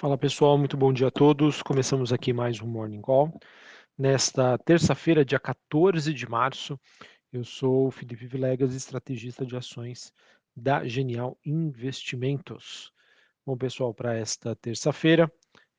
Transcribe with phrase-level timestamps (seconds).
[0.00, 1.60] Fala pessoal, muito bom dia a todos.
[1.60, 3.38] Começamos aqui mais um Morning Call.
[3.98, 6.80] Nesta terça-feira, dia 14 de março,
[7.30, 10.10] eu sou Felipe Vilegas, estrategista de ações
[10.56, 12.90] da Genial Investimentos.
[13.44, 15.30] Bom, pessoal, para esta terça-feira,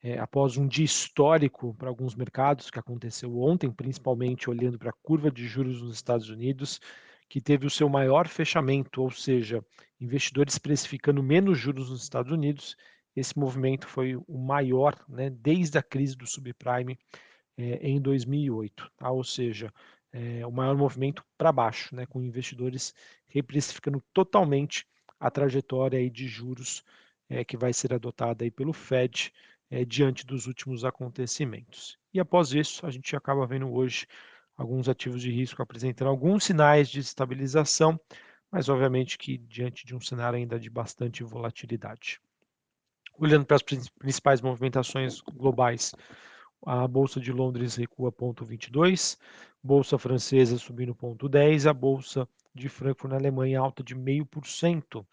[0.03, 4.97] é, após um dia histórico para alguns mercados que aconteceu ontem, principalmente olhando para a
[5.01, 6.79] curva de juros nos Estados Unidos,
[7.27, 9.65] que teve o seu maior fechamento, ou seja,
[9.99, 12.77] investidores precificando menos juros nos Estados Unidos
[13.15, 16.97] esse movimento foi o maior né, desde a crise do subprime
[17.57, 19.11] é, em 2008, tá?
[19.11, 19.73] ou seja,
[20.11, 22.93] é, o maior movimento para baixo, né, com investidores
[23.27, 24.85] reprecificando totalmente
[25.19, 26.83] a trajetória aí de juros
[27.29, 29.31] é, que vai ser adotada aí pelo Fed
[29.87, 31.97] diante dos últimos acontecimentos.
[32.13, 34.05] E após isso, a gente acaba vendo hoje
[34.57, 37.97] alguns ativos de risco apresentando alguns sinais de estabilização,
[38.51, 42.19] mas obviamente que diante de um cenário ainda de bastante volatilidade.
[43.17, 45.93] Olhando para as principais movimentações globais,
[46.65, 49.17] a Bolsa de Londres recua 0,22,
[49.63, 55.05] Bolsa Francesa subindo 0,10, a Bolsa de Frankfurt na Alemanha alta de 0,5%.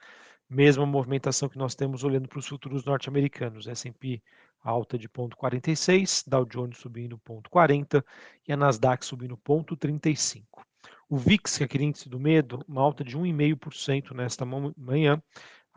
[0.50, 4.23] Mesma movimentação que nós temos olhando para os futuros norte-americanos, S&P
[4.62, 8.05] alta de 0,46, Dow Jones subindo 0,40
[8.47, 10.45] e a Nasdaq subindo 0,35.
[11.08, 15.23] O VIX, que é aquele índice do medo, uma alta de 1,5% nesta manhã,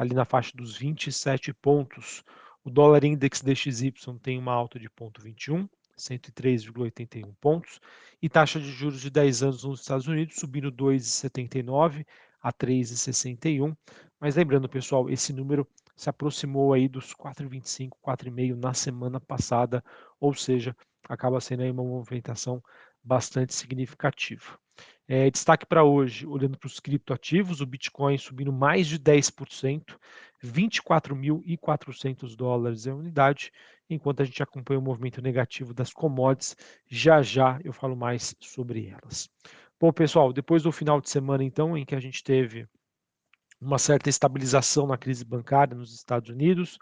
[0.01, 2.23] ali na faixa dos 27 pontos.
[2.63, 7.79] O dólar index DXY tem uma alta de 0,21, 103,81 pontos,
[8.19, 12.03] e taxa de juros de 10 anos nos Estados Unidos subindo 2,79
[12.41, 13.77] a 3,61.
[14.19, 19.83] Mas lembrando, pessoal, esse número se aproximou aí dos 4,25, 4,5 na semana passada,
[20.19, 20.75] ou seja,
[21.07, 22.59] acaba sendo aí uma movimentação
[23.03, 24.57] bastante significativa.
[25.07, 29.97] É, destaque para hoje, olhando para os criptoativos, o Bitcoin subindo mais de 10%,
[30.43, 33.51] 24.400 dólares a unidade,
[33.89, 36.55] enquanto a gente acompanha o movimento negativo das commodities.
[36.87, 39.29] Já já eu falo mais sobre elas.
[39.79, 42.67] Bom, pessoal, depois do final de semana, então, em que a gente teve
[43.59, 46.79] uma certa estabilização na crise bancária nos Estados Unidos,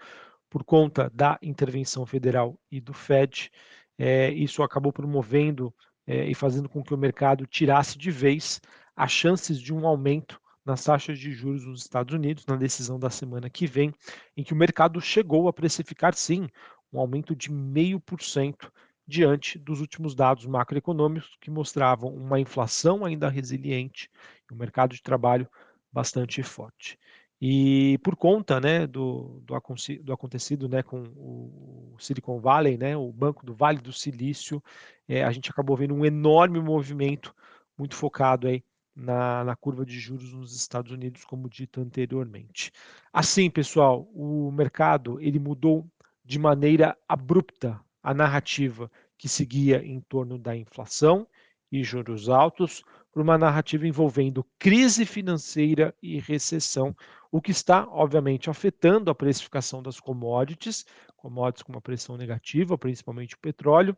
[0.50, 3.52] por conta da intervenção federal e do Fed,
[3.98, 5.74] é, isso acabou promovendo
[6.10, 8.60] é, e fazendo com que o mercado tirasse de vez
[8.96, 13.12] as chances de um aumento nas taxas de juros nos Estados Unidos, na decisão da
[13.12, 13.94] semana que vem,
[14.36, 16.50] em que o mercado chegou a precificar, sim,
[16.92, 18.72] um aumento de 0,5%
[19.08, 24.10] diante dos últimos dados macroeconômicos que mostravam uma inflação ainda resiliente
[24.50, 25.48] e um mercado de trabalho
[25.92, 26.98] bastante forte.
[27.42, 29.56] E por conta né, do, do,
[30.04, 34.62] do, acontecido né, com o Silicon Valley, né, o Banco do Vale do Silício,
[35.08, 37.34] é, a gente acabou vendo um enorme movimento
[37.78, 38.62] muito focado aí
[38.94, 42.72] na, na, curva de juros nos Estados Unidos, como dito anteriormente.
[43.14, 45.90] Assim, pessoal, o mercado ele mudou
[46.26, 51.26] de maneira abrupta a narrativa que seguia em torno da inflação
[51.72, 52.84] e juros altos
[53.20, 56.96] para uma narrativa envolvendo crise financeira e recessão,
[57.30, 60.86] o que está, obviamente, afetando a precificação das commodities,
[61.18, 63.98] commodities com uma pressão negativa, principalmente o petróleo,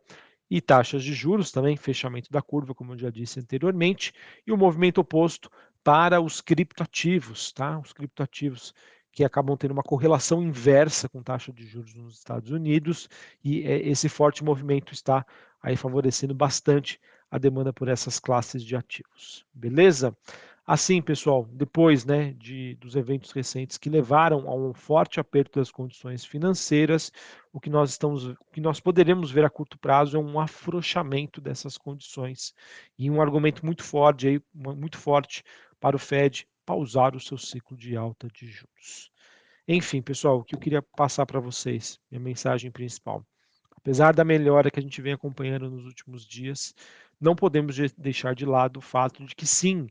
[0.49, 4.11] e taxas de juros também, fechamento da curva, como eu já disse anteriormente,
[4.45, 5.51] e o movimento oposto
[5.83, 7.77] para os criptoativos, tá?
[7.77, 8.73] Os criptoativos
[9.11, 13.07] que acabam tendo uma correlação inversa com taxa de juros nos Estados Unidos,
[13.43, 15.23] e é, esse forte movimento está
[15.61, 16.99] aí favorecendo bastante
[17.31, 19.45] a demanda por essas classes de ativos.
[19.53, 20.15] Beleza?
[20.67, 25.71] Assim, pessoal, depois né, de, dos eventos recentes que levaram a um forte aperto das
[25.71, 27.11] condições financeiras,
[27.51, 31.41] o que nós estamos, o que nós poderemos ver a curto prazo é um afrouxamento
[31.41, 32.53] dessas condições
[32.97, 35.43] e um argumento muito forte, aí, muito forte
[35.79, 39.11] para o Fed pausar o seu ciclo de alta de juros.
[39.67, 43.25] Enfim, pessoal, o que eu queria passar para vocês, minha mensagem principal.
[43.75, 46.75] Apesar da melhora que a gente vem acompanhando nos últimos dias,
[47.21, 49.87] não podemos deixar de lado o fato de que sim,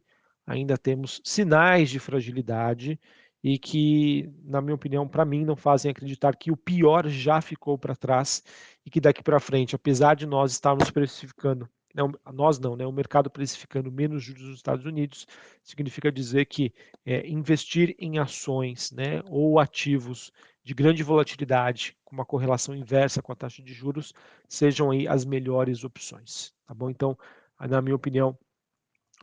[0.46, 2.98] ainda temos sinais de fragilidade
[3.42, 7.78] e que, na minha opinião, para mim, não fazem acreditar que o pior já ficou
[7.78, 8.42] para trás
[8.84, 12.92] e que daqui para frente, apesar de nós estarmos precificando, não, nós não, né, o
[12.92, 15.26] mercado precificando menos juros nos Estados Unidos,
[15.62, 16.72] significa dizer que
[17.04, 20.32] é, investir em ações né, ou ativos
[20.62, 24.12] de grande volatilidade, com uma correlação inversa com a taxa de juros,
[24.48, 26.90] sejam aí as melhores opções, tá bom?
[26.90, 27.18] Então,
[27.58, 28.38] na minha opinião,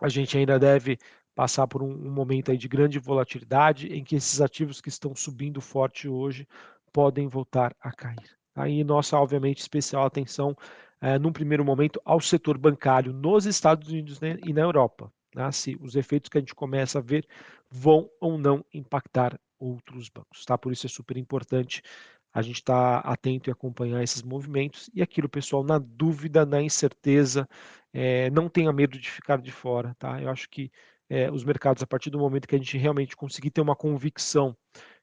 [0.01, 0.97] a gente ainda deve
[1.33, 5.15] passar por um, um, momento aí de grande volatilidade em que esses ativos que estão
[5.15, 6.47] subindo forte hoje
[6.91, 8.37] podem voltar a cair.
[8.55, 10.57] Aí nossa, obviamente, especial atenção
[11.01, 15.11] é, num primeiro momento ao setor bancário nos Estados Unidos né, e na Europa.
[15.35, 17.27] Né, se os efeitos que a gente começa a ver
[17.69, 20.45] vão ou não impactar outros bancos.
[20.45, 20.57] Tá?
[20.57, 21.81] Por isso é super importante
[22.37, 24.91] a gente está atento e acompanhar esses movimentos.
[24.93, 27.49] E aquilo, pessoal, na dúvida, na incerteza,
[27.91, 30.21] é, não tenha medo de ficar de fora, tá?
[30.21, 30.71] Eu acho que
[31.09, 34.55] é, os mercados, a partir do momento que a gente realmente conseguir ter uma convicção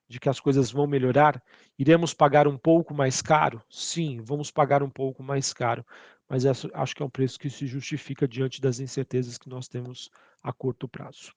[0.08, 1.42] de que as coisas vão melhorar,
[1.78, 3.62] iremos pagar um pouco mais caro?
[3.68, 5.84] Sim, vamos pagar um pouco mais caro,
[6.28, 10.10] mas acho que é um preço que se justifica diante das incertezas que nós temos
[10.42, 11.32] a curto prazo.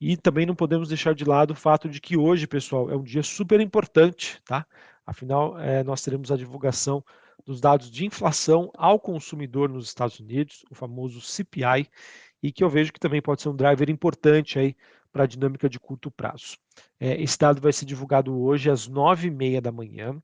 [0.00, 3.02] E também não podemos deixar de lado o fato de que hoje, pessoal, é um
[3.02, 4.66] dia super importante, tá?
[5.06, 7.04] Afinal, é, nós teremos a divulgação
[7.44, 11.88] dos dados de inflação ao consumidor nos Estados Unidos, o famoso CPI,
[12.42, 14.76] e que eu vejo que também pode ser um driver importante aí
[15.14, 16.58] para a dinâmica de curto prazo.
[16.98, 20.20] É, esse dado vai ser divulgado hoje às 9h30 da manhã.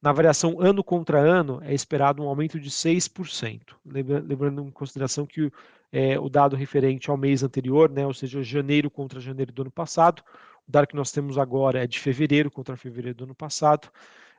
[0.00, 3.76] Na variação ano contra ano, é esperado um aumento de 6%.
[3.84, 5.52] Lembrando em consideração que
[5.92, 9.70] é, o dado referente ao mês anterior, né, ou seja, janeiro contra janeiro do ano
[9.70, 10.22] passado,
[10.66, 13.90] o dado que nós temos agora é de fevereiro contra fevereiro do ano passado.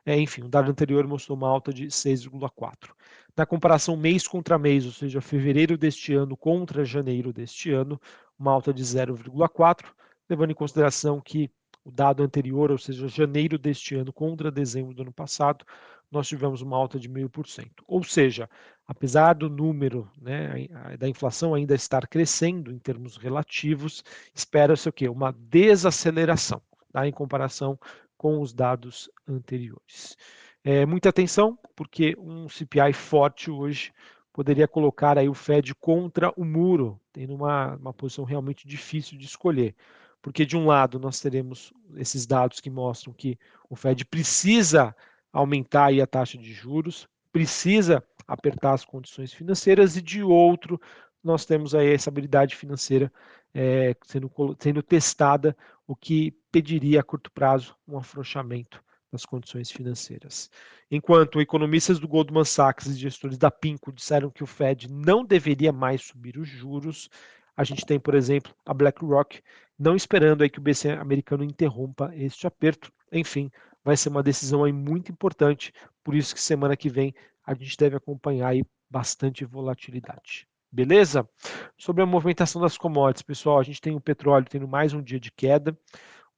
[0.04, 2.90] É, enfim, o dado anterior mostrou uma alta de 6,4.
[3.36, 8.00] Na comparação mês contra mês, ou seja, fevereiro deste ano contra janeiro deste ano,
[8.42, 9.86] uma alta de 0,4,
[10.28, 11.48] levando em consideração que
[11.84, 15.64] o dado anterior, ou seja, janeiro deste ano contra dezembro do ano passado,
[16.10, 17.70] nós tivemos uma alta de 0,5%.
[17.86, 18.50] Ou seja,
[18.86, 20.68] apesar do número né,
[20.98, 24.04] da inflação ainda estar crescendo em termos relativos,
[24.34, 25.08] espera-se o quê?
[25.08, 26.60] Uma desaceleração
[26.92, 27.78] tá, em comparação
[28.16, 30.16] com os dados anteriores.
[30.64, 33.92] É, muita atenção, porque um CPI forte hoje
[34.32, 39.26] poderia colocar aí o Fed contra o muro, tendo uma, uma posição realmente difícil de
[39.26, 39.74] escolher.
[40.20, 43.38] Porque, de um lado, nós teremos esses dados que mostram que
[43.68, 44.94] o Fed precisa
[45.32, 50.80] aumentar aí a taxa de juros, precisa apertar as condições financeiras, e de outro,
[51.22, 53.12] nós temos aí essa habilidade financeira
[53.52, 55.56] é, sendo, sendo testada,
[55.86, 58.82] o que pediria a curto prazo um afrouxamento
[59.12, 60.50] das condições financeiras.
[60.90, 65.70] Enquanto economistas do Goldman Sachs e gestores da Pinco disseram que o Fed não deveria
[65.70, 67.10] mais subir os juros,
[67.54, 69.42] a gente tem, por exemplo, a BlackRock
[69.78, 72.90] não esperando aí que o BC americano interrompa este aperto.
[73.12, 73.50] Enfim,
[73.84, 75.72] vai ser uma decisão aí muito importante,
[76.02, 80.46] por isso que semana que vem a gente deve acompanhar aí bastante volatilidade.
[80.70, 81.28] Beleza?
[81.76, 85.20] Sobre a movimentação das commodities, pessoal, a gente tem o petróleo tendo mais um dia
[85.20, 85.76] de queda,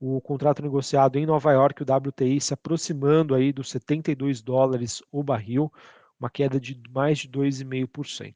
[0.06, 5.22] o contrato negociado em Nova York, o WTI, se aproximando aí dos 72 dólares o
[5.22, 5.72] barril,
[6.20, 8.34] uma queda de mais de 2,5%.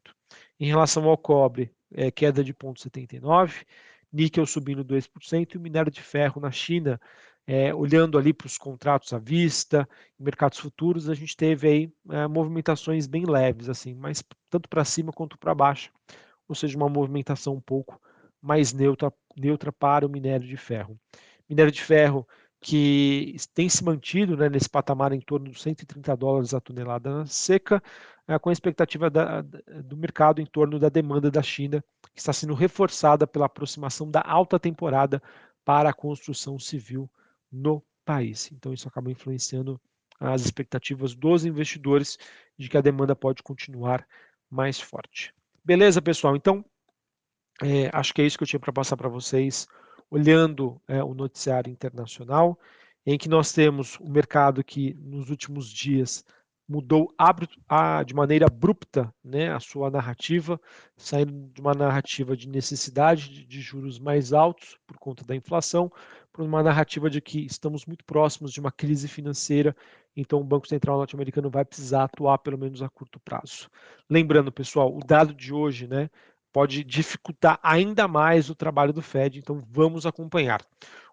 [0.58, 3.66] Em relação ao cobre, é, queda de 0,79%,
[4.10, 6.98] níquel subindo 2%, e o minério de ferro na China,
[7.46, 9.86] é, olhando ali para os contratos à vista,
[10.18, 15.12] mercados futuros, a gente teve aí é, movimentações bem leves, assim, mas tanto para cima
[15.12, 15.92] quanto para baixo,
[16.48, 18.00] ou seja, uma movimentação um pouco
[18.40, 20.98] mais neutra, neutra para o minério de ferro
[21.48, 22.26] minério de ferro
[22.60, 27.82] que tem se mantido né, nesse patamar em torno dos 130 dólares a tonelada seca,
[28.26, 32.32] é, com a expectativa da, do mercado em torno da demanda da China, que está
[32.32, 35.22] sendo reforçada pela aproximação da alta temporada
[35.64, 37.08] para a construção civil
[37.50, 38.50] no país.
[38.52, 39.80] Então, isso acaba influenciando
[40.18, 42.18] as expectativas dos investidores
[42.58, 44.04] de que a demanda pode continuar
[44.50, 45.32] mais forte.
[45.64, 46.34] Beleza, pessoal?
[46.34, 46.64] Então,
[47.62, 49.68] é, acho que é isso que eu tinha para passar para vocês
[50.10, 52.58] olhando é, o noticiário internacional,
[53.06, 56.24] em que nós temos o mercado que nos últimos dias
[56.68, 57.10] mudou
[58.06, 60.60] de maneira abrupta né, a sua narrativa,
[60.96, 65.90] saindo de uma narrativa de necessidade de juros mais altos por conta da inflação,
[66.30, 69.74] para uma narrativa de que estamos muito próximos de uma crise financeira,
[70.14, 73.70] então o Banco Central norte-americano vai precisar atuar pelo menos a curto prazo.
[74.08, 76.10] Lembrando, pessoal, o dado de hoje, né,
[76.52, 80.60] pode dificultar ainda mais o trabalho do Fed, então vamos acompanhar.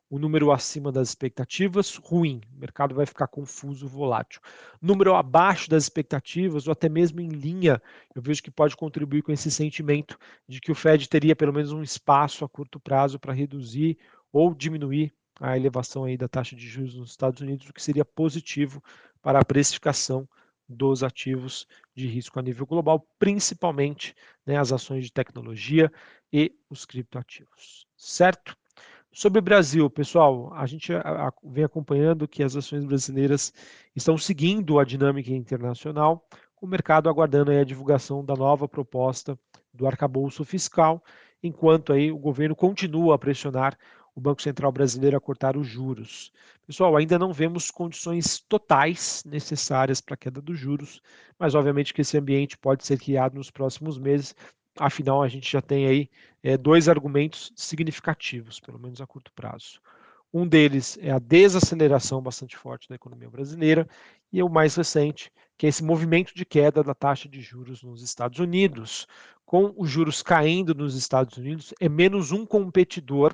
[0.08, 4.40] O número acima das expectativas, ruim, o mercado vai ficar confuso, volátil.
[4.80, 7.82] Número abaixo das expectativas, ou até mesmo em linha,
[8.14, 11.72] eu vejo que pode contribuir com esse sentimento de que o Fed teria pelo menos
[11.72, 13.98] um espaço a curto prazo para reduzir
[14.32, 18.06] ou diminuir a elevação aí da taxa de juros nos Estados Unidos, o que seria
[18.06, 18.84] positivo
[19.22, 20.30] para a precificação
[20.68, 25.92] dos ativos de risco a nível global, principalmente né, as ações de tecnologia
[26.32, 28.56] e os criptoativos, certo?
[29.12, 30.92] Sobre o Brasil, pessoal, a gente
[31.42, 33.54] vem acompanhando que as ações brasileiras
[33.96, 39.40] estão seguindo a dinâmica internacional, com o mercado aguardando a divulgação da nova proposta
[39.74, 41.02] do arcabouço fiscal,
[41.42, 43.78] enquanto aí o governo continua a pressionar
[44.16, 46.32] o Banco Central brasileiro a cortar os juros.
[46.66, 51.02] Pessoal, ainda não vemos condições totais necessárias para a queda dos juros,
[51.38, 54.34] mas obviamente que esse ambiente pode ser criado nos próximos meses.
[54.80, 56.10] Afinal, a gente já tem aí
[56.42, 59.82] é, dois argumentos significativos, pelo menos a curto prazo.
[60.34, 63.88] Um deles é a desaceleração bastante forte da economia brasileira,
[64.34, 68.02] e o mais recente, que é esse movimento de queda da taxa de juros nos
[68.02, 69.08] Estados Unidos.
[69.46, 73.32] Com os juros caindo nos Estados Unidos, é menos um competidor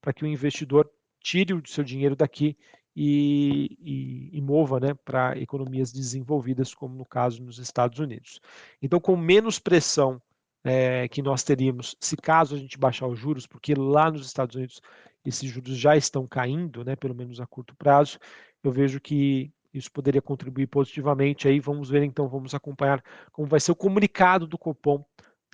[0.00, 0.90] para que o investidor
[1.20, 2.56] tire o seu dinheiro daqui
[2.94, 8.40] e, e, e mova né, para economias desenvolvidas, como no caso nos Estados Unidos.
[8.80, 10.20] Então, com menos pressão
[10.62, 14.54] é, que nós teríamos se caso a gente baixar os juros, porque lá nos Estados
[14.54, 14.80] Unidos
[15.24, 18.18] esses juros já estão caindo, né, pelo menos a curto prazo,
[18.62, 21.48] eu vejo que isso poderia contribuir positivamente.
[21.48, 23.02] Aí vamos ver então, vamos acompanhar
[23.32, 25.04] como vai ser o comunicado do Copom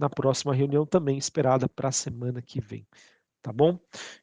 [0.00, 2.86] na próxima reunião, também esperada para a semana que vem.
[3.42, 3.78] Tá bom?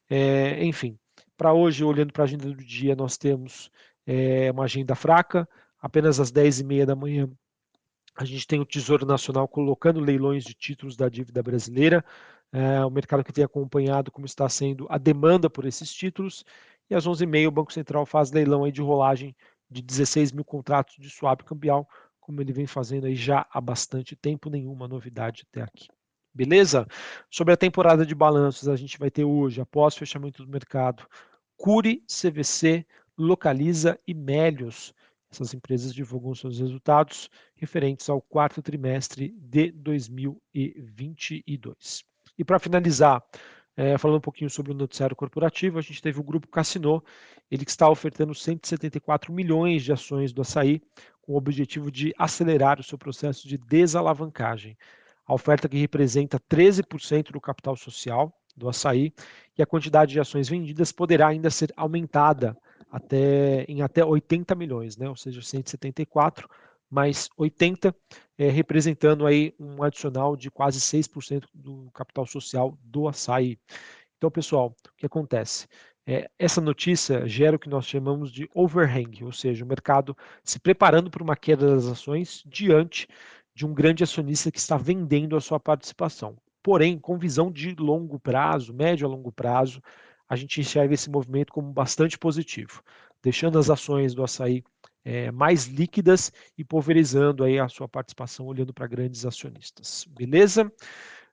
[0.10, 0.98] É, enfim,
[1.38, 3.72] para hoje, olhando para a agenda do dia, nós temos
[4.05, 5.48] é, uma agenda fraca,
[5.79, 7.29] apenas às 10h30 da manhã.
[8.15, 12.03] A gente tem o Tesouro Nacional colocando leilões de títulos da dívida brasileira,
[12.51, 16.43] é, o mercado que tem acompanhado como está sendo a demanda por esses títulos.
[16.89, 19.36] E às 11h30 o Banco Central faz leilão aí de rolagem
[19.69, 21.88] de 16 mil contratos de swap cambial,
[22.27, 25.88] como ele vem fazendo aí já há bastante tempo, nenhuma novidade até aqui.
[26.34, 26.86] Beleza?
[27.31, 31.07] Sobre a temporada de balanços, a gente vai ter hoje, após o fechamento do mercado,
[31.55, 32.86] Cure, CVC,
[33.17, 34.93] Localiza e Melios.
[35.31, 42.03] Essas empresas divulgam seus resultados referentes ao quarto trimestre de 2022.
[42.38, 43.24] E para finalizar,
[43.77, 47.03] é, falando um pouquinho sobre o noticiário corporativo, a gente teve o grupo Cassino,
[47.50, 50.81] ele que está ofertando 174 milhões de ações do açaí,
[51.22, 54.75] com o objetivo de acelerar o seu processo de desalavancagem.
[55.27, 59.13] A oferta que representa 13% do capital social do açaí
[59.55, 62.57] e a quantidade de ações vendidas poderá ainda ser aumentada
[62.91, 65.07] até, em até 80 milhões, né?
[65.07, 66.50] ou seja, 174
[66.89, 67.96] mais 80,
[68.38, 73.58] é, representando aí um adicional de quase 6% do capital social do açaí.
[74.17, 75.67] Então, pessoal, o que acontece?
[76.06, 80.60] É, essa notícia gera o que nós chamamos de overhang, ou seja, o mercado se
[80.60, 83.08] preparando para uma queda das ações diante
[83.53, 86.38] de um grande acionista que está vendendo a sua participação.
[86.63, 89.82] Porém, com visão de longo prazo, médio a longo prazo,
[90.29, 92.82] a gente enxerga esse movimento como bastante positivo,
[93.22, 94.63] deixando as ações do açaí
[95.08, 100.06] é, mais líquidas e pulverizando aí a sua participação olhando para grandes acionistas.
[100.10, 100.70] Beleza?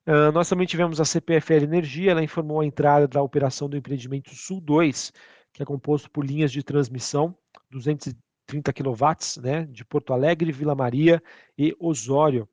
[0.07, 4.33] Uh, nós também tivemos a CPFL Energia, ela informou a entrada da operação do empreendimento
[4.33, 5.12] Sul 2,
[5.52, 7.37] que é composto por linhas de transmissão
[7.73, 11.21] 230 kW, né, de Porto Alegre, Vila Maria
[11.59, 12.49] e Osório.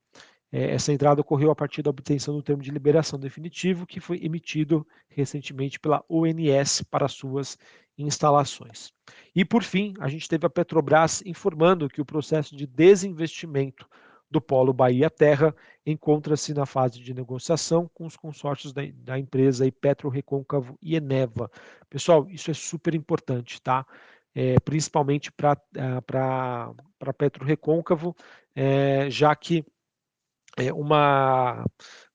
[0.51, 4.19] É, essa entrada ocorreu a partir da obtenção do termo de liberação definitivo, que foi
[4.21, 7.57] emitido recentemente pela ONS para suas
[7.97, 8.91] instalações.
[9.35, 13.87] E, por fim, a gente teve a Petrobras informando que o processo de desinvestimento
[14.29, 15.53] do Polo Bahia Terra
[15.85, 20.95] encontra-se na fase de negociação com os consórcios da, da empresa aí, Petro Recôncavo e
[20.95, 21.51] Eneva.
[21.89, 23.85] Pessoal, isso é super importante, tá?
[24.33, 25.57] É, principalmente para
[27.17, 28.15] Petro Recôncavo,
[28.55, 29.65] é, já que
[30.57, 31.65] é, uma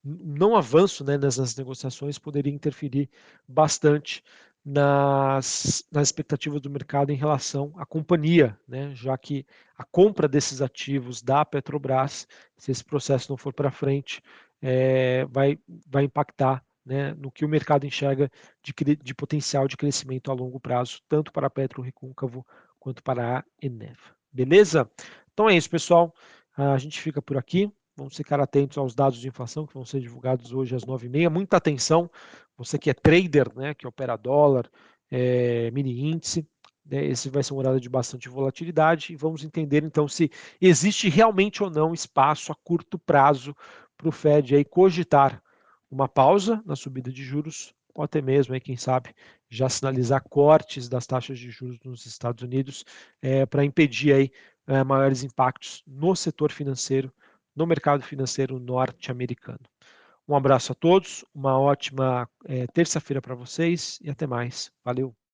[0.05, 3.11] não avanço né, nessas negociações poderia interferir
[3.47, 4.23] bastante
[4.64, 8.93] nas, nas expectativas do mercado em relação à companhia, né?
[8.95, 12.26] já que a compra desses ativos da Petrobras,
[12.57, 14.21] se esse processo não for para frente,
[14.61, 18.31] é, vai, vai impactar né, no que o mercado enxerga
[18.62, 22.45] de, de, potencial de crescimento a longo prazo, tanto para a Petro Recôncavo
[22.78, 24.16] quanto para a Eneva.
[24.33, 24.90] Beleza?
[25.33, 26.14] Então é isso, pessoal.
[26.57, 27.71] A gente fica por aqui.
[27.97, 31.31] Vamos ficar atentos aos dados de inflação que vão ser divulgados hoje às 9h30.
[31.31, 32.11] Muita atenção,
[32.57, 34.71] você que é trader, né, que opera dólar,
[35.11, 36.47] é, mini índice,
[36.85, 41.09] né, esse vai ser um horário de bastante volatilidade e vamos entender então se existe
[41.09, 43.57] realmente ou não espaço a curto prazo
[43.97, 45.43] para o Fed aí cogitar
[45.91, 49.15] uma pausa na subida de juros ou até mesmo, aí, quem sabe,
[49.49, 52.85] já sinalizar cortes das taxas de juros nos Estados Unidos
[53.23, 54.31] é, para impedir aí,
[54.67, 57.11] é, maiores impactos no setor financeiro
[57.57, 59.61] no mercado financeiro norte-americano.
[60.29, 64.71] Um abraço a todos, uma ótima é, terça-feira para vocês e até mais.
[64.85, 65.17] Valeu!